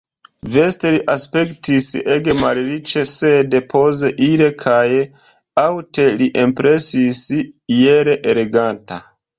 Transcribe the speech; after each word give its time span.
Veste 0.51 0.91
li 0.95 1.01
aspektis 1.15 1.89
ege 2.15 2.35
malriĉe, 2.39 3.03
sed 3.11 3.59
poze, 3.75 4.11
ire 4.31 4.49
kaj 4.65 4.81
aŭte 5.69 6.11
li 6.19 6.33
impresis 6.47 7.25
iel 7.81 8.15
eleganta. 8.21 9.05